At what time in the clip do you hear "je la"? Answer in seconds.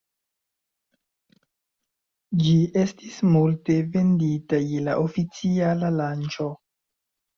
4.71-4.97